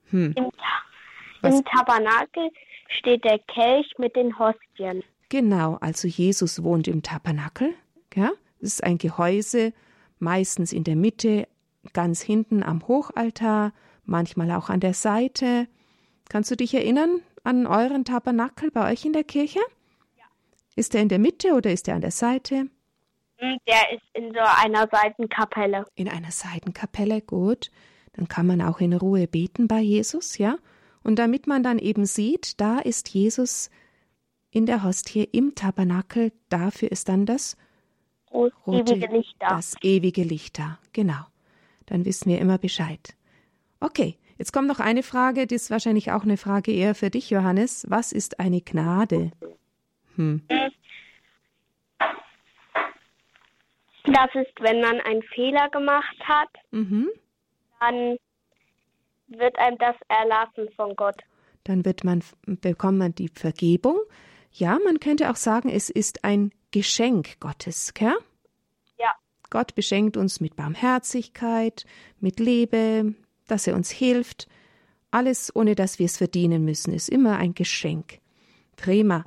Hm, 0.09 0.33
Im, 0.35 0.51
Ta 0.51 1.47
Im 1.49 1.63
Tabernakel 1.65 2.49
steht 2.87 3.23
der 3.23 3.39
Kelch 3.39 3.91
mit 3.97 4.15
den 4.15 4.37
Hostien. 4.37 5.03
Genau, 5.29 5.77
also 5.81 6.07
Jesus 6.07 6.63
wohnt 6.63 6.87
im 6.87 7.03
Tabernakel. 7.03 7.73
Ja? 8.13 8.31
Es 8.59 8.73
ist 8.73 8.83
ein 8.83 8.97
Gehäuse, 8.97 9.73
meistens 10.19 10.73
in 10.73 10.83
der 10.83 10.95
Mitte, 10.95 11.47
ganz 11.93 12.21
hinten 12.21 12.63
am 12.63 12.87
Hochaltar, 12.87 13.73
manchmal 14.05 14.51
auch 14.51 14.69
an 14.69 14.81
der 14.81 14.93
Seite. 14.93 15.67
Kannst 16.29 16.51
du 16.51 16.55
dich 16.55 16.73
erinnern 16.73 17.21
an 17.43 17.65
euren 17.65 18.05
Tabernakel 18.05 18.71
bei 18.71 18.91
euch 18.91 19.05
in 19.05 19.13
der 19.13 19.23
Kirche? 19.23 19.59
Ist 20.75 20.95
er 20.95 21.01
in 21.01 21.09
der 21.09 21.19
Mitte 21.19 21.53
oder 21.53 21.71
ist 21.71 21.87
er 21.87 21.95
an 21.95 22.01
der 22.01 22.11
Seite? 22.11 22.67
Der 23.41 23.91
ist 23.93 24.03
in 24.13 24.31
so 24.33 24.39
einer 24.39 24.87
Seitenkapelle. 24.91 25.85
In 25.95 26.07
einer 26.07 26.31
Seitenkapelle, 26.31 27.21
gut. 27.21 27.71
Dann 28.13 28.27
kann 28.27 28.45
man 28.45 28.61
auch 28.61 28.79
in 28.79 28.93
Ruhe 28.93 29.27
beten 29.27 29.67
bei 29.67 29.79
Jesus, 29.79 30.37
ja? 30.37 30.57
Und 31.03 31.17
damit 31.17 31.47
man 31.47 31.63
dann 31.63 31.79
eben 31.79 32.05
sieht, 32.05 32.61
da 32.61 32.79
ist 32.79 33.09
Jesus 33.09 33.71
in 34.51 34.65
der 34.65 34.83
Hostie 34.83 35.23
im 35.23 35.55
Tabernakel, 35.55 36.31
dafür 36.49 36.91
ist 36.91 37.09
dann 37.09 37.25
das 37.25 37.57
Groß, 38.27 38.51
rote, 38.67 38.93
ewige 38.93 39.17
Lichter. 39.17 39.47
das 39.49 39.75
ewige 39.81 40.23
Licht 40.23 40.59
da. 40.59 40.77
Genau. 40.93 41.25
Dann 41.87 42.05
wissen 42.05 42.29
wir 42.29 42.39
immer 42.39 42.57
Bescheid. 42.57 43.15
Okay, 43.79 44.17
jetzt 44.37 44.53
kommt 44.53 44.67
noch 44.67 44.79
eine 44.79 45.03
Frage, 45.03 45.47
die 45.47 45.55
ist 45.55 45.71
wahrscheinlich 45.71 46.11
auch 46.11 46.23
eine 46.23 46.37
Frage 46.37 46.71
eher 46.71 46.93
für 46.93 47.09
dich, 47.09 47.29
Johannes. 47.29 47.85
Was 47.89 48.11
ist 48.11 48.39
eine 48.39 48.61
Gnade? 48.61 49.31
Hm. 50.15 50.43
Das 54.05 54.29
ist, 54.33 54.51
wenn 54.59 54.81
man 54.81 54.99
einen 55.01 55.21
Fehler 55.23 55.69
gemacht 55.69 56.17
hat, 56.23 56.49
Mhm. 56.71 57.09
dann 57.79 58.17
wird 59.27 59.57
einem 59.59 59.77
das 59.77 59.95
erlassen 60.07 60.69
von 60.75 60.95
Gott. 60.95 61.15
Dann 61.63 61.85
wird 61.85 62.03
man, 62.03 62.23
bekommt 62.45 62.97
man 62.97 63.13
die 63.13 63.29
Vergebung. 63.29 63.99
Ja, 64.51 64.79
man 64.83 64.99
könnte 64.99 65.29
auch 65.29 65.35
sagen, 65.35 65.69
es 65.69 65.89
ist 65.89 66.23
ein 66.23 66.51
Geschenk 66.71 67.39
Gottes, 67.39 67.93
gell? 67.93 68.15
Ja. 68.97 69.13
Gott 69.49 69.75
beschenkt 69.75 70.17
uns 70.17 70.41
mit 70.41 70.55
Barmherzigkeit, 70.55 71.85
mit 72.19 72.39
Liebe, 72.39 73.13
dass 73.47 73.67
er 73.67 73.75
uns 73.75 73.91
hilft. 73.91 74.47
Alles, 75.11 75.55
ohne 75.55 75.75
dass 75.75 75.99
wir 75.99 76.05
es 76.07 76.17
verdienen 76.17 76.65
müssen, 76.65 76.93
ist 76.93 77.09
immer 77.09 77.37
ein 77.37 77.53
Geschenk. 77.53 78.19
Prima. 78.77 79.23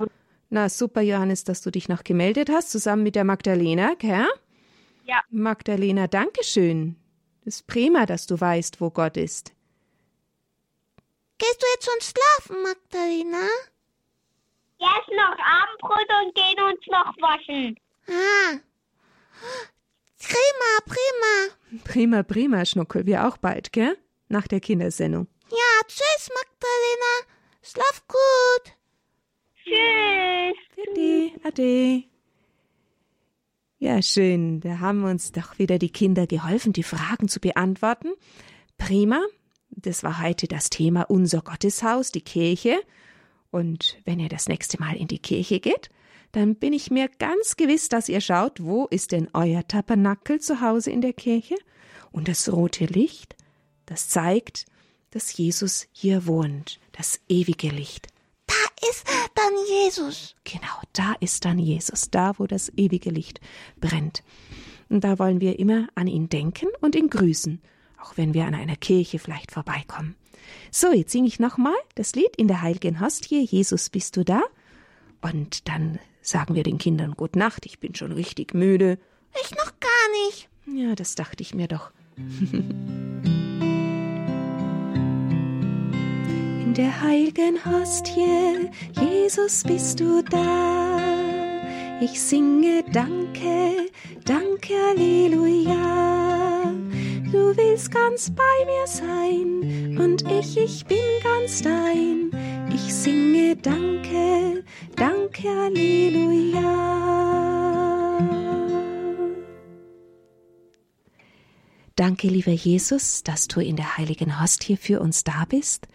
Na, 0.49 0.67
super, 0.69 1.01
Johannes, 1.01 1.43
dass 1.43 1.61
du 1.61 1.71
dich 1.71 1.89
noch 1.89 2.03
gemeldet 2.03 2.49
hast, 2.49 2.71
zusammen 2.71 3.03
mit 3.03 3.15
der 3.15 3.23
Magdalena, 3.23 3.93
gell? 3.97 4.27
Ja. 5.05 5.21
Magdalena, 5.29 6.07
danke 6.07 6.43
schön. 6.43 6.95
Es 7.45 7.57
ist 7.57 7.67
prima, 7.67 8.07
dass 8.07 8.25
du 8.25 8.39
weißt, 8.39 8.81
wo 8.81 8.89
Gott 8.89 9.17
ist. 9.17 9.53
Gehst 11.37 11.61
du 11.61 11.67
jetzt 11.73 11.85
schon 11.85 12.01
schlafen, 12.01 12.63
Magdalena? 12.63 13.47
Jetzt 14.79 15.09
noch 15.09 15.37
Abendbrot 15.37 16.09
und 16.23 16.33
gehen 16.33 16.59
uns 16.63 16.79
noch 16.87 17.15
waschen. 17.21 17.79
Ah. 18.07 18.59
Prima, 20.17 20.71
prima. 20.85 21.83
Prima, 21.83 22.23
prima, 22.23 22.65
Schnuckel, 22.65 23.05
wir 23.05 23.27
auch 23.27 23.37
bald, 23.37 23.71
gell? 23.73 23.97
Nach 24.27 24.47
der 24.47 24.59
Kindersendung. 24.59 25.27
Ja, 25.51 25.87
tschüss, 25.87 26.29
Magdalena. 26.33 27.35
Schlaf 27.61 28.07
gut. 28.07 28.73
Tschüss. 29.63 30.57
Ade, 30.87 31.31
ade. 31.43 32.14
Ja, 33.85 34.01
schön. 34.01 34.61
Da 34.61 34.79
haben 34.79 35.03
uns 35.03 35.31
doch 35.31 35.59
wieder 35.59 35.77
die 35.77 35.91
Kinder 35.91 36.25
geholfen, 36.25 36.73
die 36.73 36.81
Fragen 36.81 37.27
zu 37.27 37.39
beantworten. 37.39 38.07
Prima. 38.79 39.21
Das 39.69 40.01
war 40.01 40.23
heute 40.23 40.47
das 40.47 40.71
Thema 40.71 41.03
unser 41.03 41.43
Gotteshaus, 41.43 42.11
die 42.11 42.23
Kirche. 42.23 42.79
Und 43.51 43.99
wenn 44.03 44.19
ihr 44.19 44.27
das 44.27 44.47
nächste 44.49 44.79
Mal 44.79 44.95
in 44.95 45.07
die 45.07 45.19
Kirche 45.19 45.59
geht, 45.59 45.91
dann 46.31 46.55
bin 46.55 46.73
ich 46.73 46.89
mir 46.89 47.09
ganz 47.19 47.57
gewiss, 47.57 47.87
dass 47.87 48.09
ihr 48.09 48.21
schaut, 48.21 48.59
wo 48.63 48.87
ist 48.87 49.11
denn 49.11 49.29
euer 49.33 49.67
Tabernakel 49.67 50.39
zu 50.39 50.61
Hause 50.61 50.89
in 50.89 51.01
der 51.01 51.13
Kirche? 51.13 51.55
Und 52.11 52.27
das 52.27 52.51
rote 52.51 52.85
Licht, 52.85 53.35
das 53.85 54.09
zeigt, 54.09 54.65
dass 55.11 55.37
Jesus 55.37 55.85
hier 55.91 56.25
wohnt, 56.25 56.79
das 56.91 57.19
ewige 57.29 57.69
Licht. 57.69 58.07
Da 58.47 58.87
ist 58.89 59.05
dann 59.35 59.53
Jesus. 59.67 60.35
Genau, 60.43 60.81
da 60.93 61.15
ist 61.19 61.45
dann 61.45 61.59
Jesus, 61.59 62.09
da 62.11 62.33
wo 62.37 62.47
das 62.47 62.71
ewige 62.75 63.09
Licht 63.09 63.39
brennt. 63.79 64.23
Und 64.89 65.03
da 65.03 65.17
wollen 65.19 65.41
wir 65.41 65.59
immer 65.59 65.87
an 65.95 66.07
ihn 66.07 66.29
denken 66.29 66.67
und 66.81 66.95
ihn 66.95 67.09
grüßen, 67.09 67.61
auch 68.01 68.17
wenn 68.17 68.33
wir 68.33 68.45
an 68.45 68.53
einer 68.53 68.75
Kirche 68.75 69.19
vielleicht 69.19 69.51
vorbeikommen. 69.51 70.15
So, 70.71 70.91
jetzt 70.91 71.11
singe 71.11 71.27
ich 71.27 71.39
nochmal 71.39 71.75
das 71.95 72.15
Lied 72.15 72.35
in 72.37 72.47
der 72.47 72.61
heiligen 72.61 72.99
Hostie, 72.99 73.43
Jesus 73.43 73.89
bist 73.89 74.15
du 74.17 74.23
da? 74.23 74.41
Und 75.21 75.67
dann 75.67 75.99
sagen 76.21 76.55
wir 76.55 76.63
den 76.63 76.77
Kindern 76.77 77.13
Gute 77.13 77.39
Nacht, 77.39 77.65
ich 77.65 77.79
bin 77.79 77.95
schon 77.95 78.11
richtig 78.11 78.53
müde. 78.53 78.99
Ich 79.43 79.51
noch 79.51 79.73
gar 79.79 80.27
nicht. 80.27 80.49
Ja, 80.67 80.95
das 80.95 81.15
dachte 81.15 81.41
ich 81.41 81.55
mir 81.55 81.67
doch. 81.67 81.91
der 86.77 87.01
heiligen 87.01 87.57
Hostie, 87.65 88.69
Jesus 88.99 89.63
bist 89.63 89.99
du 89.99 90.21
da. 90.23 90.99
Ich 92.01 92.19
singe 92.19 92.83
Danke, 92.91 93.87
Danke, 94.25 94.73
Halleluja. 94.89 96.73
Du 97.31 97.55
willst 97.55 97.91
ganz 97.91 98.29
bei 98.29 98.65
mir 98.65 98.87
sein 98.87 99.97
und 99.97 100.29
ich, 100.29 100.57
ich 100.57 100.85
bin 100.85 100.97
ganz 101.23 101.61
dein. 101.61 102.31
Ich 102.73 102.93
singe 102.93 103.55
Danke, 103.55 104.63
Danke, 104.97 105.47
Halleluja. 105.47 106.35
Danke, 111.95 112.27
lieber 112.27 112.51
Jesus, 112.51 113.23
dass 113.23 113.47
du 113.47 113.61
in 113.61 113.77
der 113.77 113.97
heiligen 113.97 114.41
Hostie 114.41 114.75
für 114.75 114.99
uns 114.99 115.23
da 115.23 115.45
bist, 115.47 115.87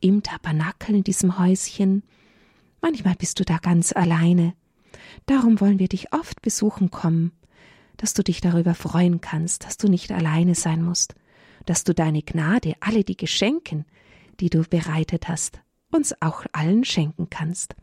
im 0.00 0.22
Tabernakel 0.22 0.94
in 0.96 1.04
diesem 1.04 1.38
Häuschen. 1.38 2.02
Manchmal 2.80 3.14
bist 3.14 3.38
du 3.40 3.44
da 3.44 3.58
ganz 3.58 3.92
alleine. 3.92 4.54
Darum 5.26 5.60
wollen 5.60 5.78
wir 5.78 5.88
dich 5.88 6.12
oft 6.12 6.42
besuchen 6.42 6.90
kommen, 6.90 7.32
dass 7.96 8.14
du 8.14 8.22
dich 8.22 8.40
darüber 8.40 8.74
freuen 8.74 9.20
kannst, 9.20 9.64
dass 9.64 9.76
du 9.76 9.88
nicht 9.88 10.10
alleine 10.10 10.54
sein 10.54 10.82
musst, 10.82 11.14
dass 11.66 11.84
du 11.84 11.94
deine 11.94 12.22
Gnade, 12.22 12.74
alle 12.80 13.04
die 13.04 13.16
Geschenken, 13.16 13.84
die 14.40 14.48
du 14.48 14.62
bereitet 14.62 15.28
hast, 15.28 15.60
uns 15.90 16.14
auch 16.20 16.46
allen 16.52 16.84
schenken 16.84 17.28
kannst. 17.28 17.76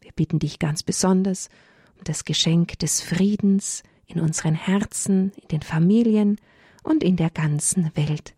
Wir 0.00 0.12
bitten 0.12 0.40
dich 0.40 0.58
ganz 0.58 0.82
besonders 0.82 1.48
um 1.96 2.04
das 2.04 2.24
Geschenk 2.24 2.78
des 2.80 3.00
Friedens 3.00 3.84
in 4.06 4.20
unseren 4.20 4.54
Herzen, 4.54 5.32
in 5.40 5.48
den 5.48 5.62
Familien 5.62 6.38
und 6.82 7.04
in 7.04 7.16
der 7.16 7.30
ganzen 7.30 7.94
Welt. 7.94 8.34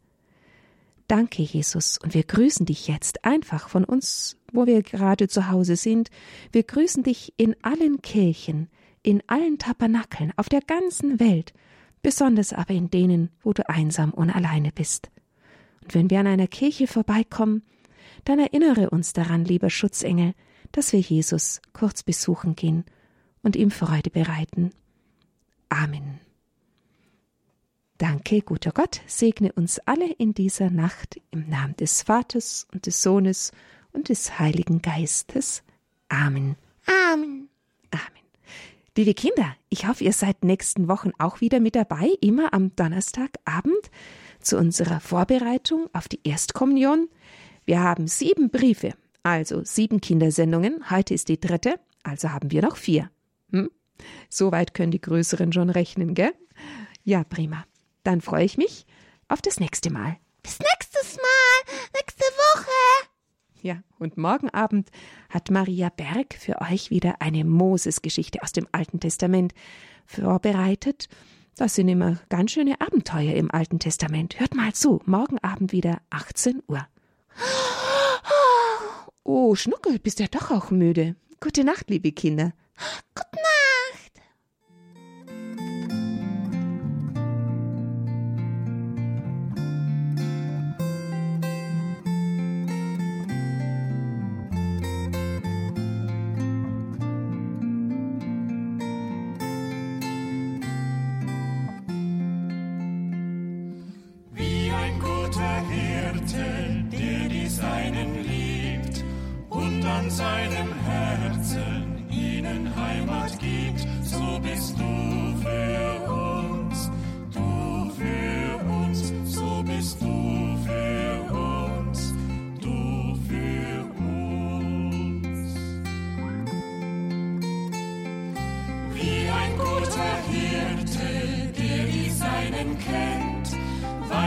Danke, 1.06 1.42
Jesus, 1.42 1.98
und 1.98 2.14
wir 2.14 2.22
grüßen 2.22 2.64
dich 2.64 2.88
jetzt 2.88 3.24
einfach 3.24 3.68
von 3.68 3.84
uns, 3.84 4.38
wo 4.52 4.66
wir 4.66 4.82
gerade 4.82 5.28
zu 5.28 5.50
Hause 5.50 5.76
sind. 5.76 6.10
Wir 6.50 6.62
grüßen 6.62 7.02
dich 7.02 7.34
in 7.36 7.54
allen 7.62 8.00
Kirchen, 8.00 8.68
in 9.02 9.22
allen 9.26 9.58
Tabernakeln, 9.58 10.32
auf 10.36 10.48
der 10.48 10.62
ganzen 10.62 11.20
Welt, 11.20 11.52
besonders 12.02 12.54
aber 12.54 12.72
in 12.72 12.90
denen, 12.90 13.30
wo 13.42 13.52
du 13.52 13.68
einsam 13.68 14.12
und 14.12 14.30
alleine 14.30 14.72
bist. 14.72 15.10
Und 15.82 15.94
wenn 15.94 16.10
wir 16.10 16.20
an 16.20 16.26
einer 16.26 16.46
Kirche 16.46 16.86
vorbeikommen, 16.86 17.62
dann 18.24 18.38
erinnere 18.38 18.88
uns 18.88 19.12
daran, 19.12 19.44
lieber 19.44 19.68
Schutzengel, 19.68 20.32
dass 20.72 20.92
wir 20.92 21.00
Jesus 21.00 21.60
kurz 21.74 22.02
besuchen 22.02 22.56
gehen 22.56 22.84
und 23.42 23.56
ihm 23.56 23.70
Freude 23.70 24.08
bereiten. 24.08 24.70
Amen. 25.68 26.23
Danke, 27.98 28.42
guter 28.42 28.72
Gott, 28.72 29.02
segne 29.06 29.52
uns 29.52 29.78
alle 29.78 30.10
in 30.10 30.34
dieser 30.34 30.68
Nacht 30.68 31.20
im 31.30 31.48
Namen 31.48 31.76
des 31.76 32.02
Vaters 32.02 32.66
und 32.72 32.86
des 32.86 33.02
Sohnes 33.02 33.52
und 33.92 34.08
des 34.08 34.40
Heiligen 34.40 34.82
Geistes. 34.82 35.62
Amen. 36.08 36.56
Amen. 36.86 37.48
Amen. 37.92 38.24
Liebe 38.96 39.14
Kinder, 39.14 39.54
ich 39.68 39.86
hoffe, 39.86 40.02
ihr 40.02 40.12
seid 40.12 40.42
nächsten 40.42 40.88
Wochen 40.88 41.12
auch 41.18 41.40
wieder 41.40 41.60
mit 41.60 41.76
dabei, 41.76 42.08
immer 42.20 42.52
am 42.52 42.74
Donnerstagabend 42.74 43.90
zu 44.40 44.58
unserer 44.58 44.98
Vorbereitung 44.98 45.88
auf 45.92 46.08
die 46.08 46.20
Erstkommunion. 46.24 47.08
Wir 47.64 47.80
haben 47.80 48.08
sieben 48.08 48.50
Briefe, 48.50 48.94
also 49.22 49.62
sieben 49.62 50.00
Kindersendungen. 50.00 50.90
Heute 50.90 51.14
ist 51.14 51.28
die 51.28 51.38
dritte, 51.38 51.78
also 52.02 52.30
haben 52.30 52.50
wir 52.50 52.62
noch 52.62 52.76
vier. 52.76 53.08
Hm? 53.52 53.70
Soweit 54.28 54.74
können 54.74 54.90
die 54.90 55.00
Größeren 55.00 55.52
schon 55.52 55.70
rechnen, 55.70 56.14
gell? 56.14 56.32
Ja, 57.04 57.22
prima. 57.22 57.64
Dann 58.04 58.20
freue 58.20 58.44
ich 58.44 58.56
mich 58.56 58.86
auf 59.28 59.42
das 59.42 59.58
nächste 59.58 59.90
Mal. 59.90 60.16
Bis 60.42 60.58
nächstes 60.60 61.16
Mal. 61.16 61.74
Nächste 61.96 62.24
Woche. 62.24 63.08
Ja, 63.62 63.82
und 63.98 64.18
morgen 64.18 64.50
Abend 64.50 64.90
hat 65.30 65.50
Maria 65.50 65.88
Berg 65.88 66.34
für 66.34 66.60
euch 66.60 66.90
wieder 66.90 67.16
eine 67.20 67.44
Moses-Geschichte 67.44 68.42
aus 68.42 68.52
dem 68.52 68.68
Alten 68.72 69.00
Testament 69.00 69.54
vorbereitet. 70.04 71.08
Das 71.56 71.74
sind 71.74 71.88
immer 71.88 72.18
ganz 72.28 72.50
schöne 72.50 72.78
Abenteuer 72.80 73.34
im 73.34 73.50
Alten 73.50 73.78
Testament. 73.78 74.38
Hört 74.38 74.54
mal 74.54 74.74
zu, 74.74 75.00
morgen 75.06 75.38
Abend 75.38 75.72
wieder 75.72 76.00
18 76.10 76.62
Uhr. 76.68 76.86
Oh, 79.26 79.54
Schnuckel, 79.54 79.98
bist 79.98 80.20
ja 80.20 80.26
doch 80.30 80.50
auch 80.50 80.70
müde. 80.70 81.16
Gute 81.40 81.64
Nacht, 81.64 81.88
liebe 81.88 82.12
Kinder. 82.12 82.52
Gute 83.14 83.36
Nacht. 83.36 83.53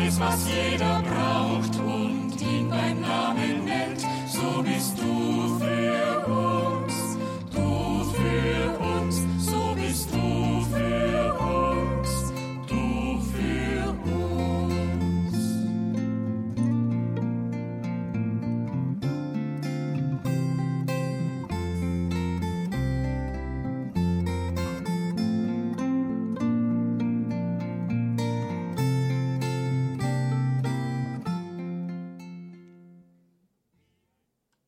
Weiß, 0.07 0.19
was 0.21 0.47
jeder 0.47 1.01
braucht 1.01 1.76